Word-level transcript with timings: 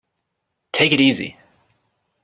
Take 0.73 0.93
it 0.93 0.99
easy! 0.99 1.37